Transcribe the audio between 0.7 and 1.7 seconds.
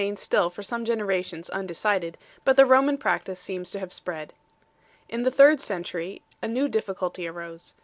generations un